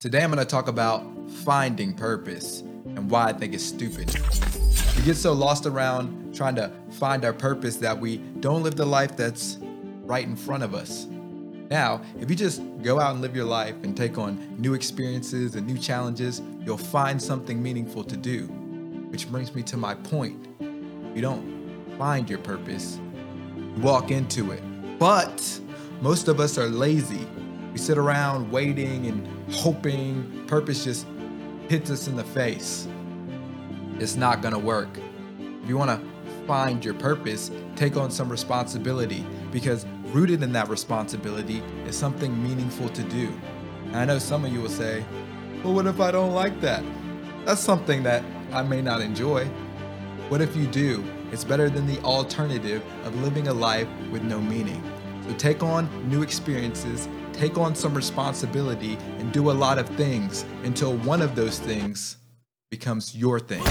[0.00, 1.04] Today I'm going to talk about
[1.44, 4.10] finding purpose and why I think it's stupid.
[4.96, 8.86] We get so lost around trying to find our purpose that we don't live the
[8.86, 11.04] life that's right in front of us.
[11.70, 15.54] Now, if you just go out and live your life and take on new experiences
[15.54, 18.46] and new challenges, you'll find something meaningful to do.
[19.10, 20.48] Which brings me to my point.
[21.14, 22.98] You don't find your purpose,
[23.54, 24.62] you walk into it.
[24.98, 25.60] But
[26.00, 27.26] most of us are lazy
[27.72, 31.06] we sit around waiting and hoping purpose just
[31.68, 32.88] hits us in the face.
[33.98, 34.88] It's not gonna work.
[35.62, 36.00] If you wanna
[36.46, 42.88] find your purpose, take on some responsibility because rooted in that responsibility is something meaningful
[42.88, 43.32] to do.
[43.86, 45.04] And I know some of you will say,
[45.62, 46.82] well, what if I don't like that?
[47.44, 49.46] That's something that I may not enjoy.
[50.28, 51.04] What if you do?
[51.30, 54.82] It's better than the alternative of living a life with no meaning.
[55.28, 57.08] So take on new experiences
[57.40, 62.18] take on some responsibility and do a lot of things until one of those things
[62.70, 63.64] becomes your thing.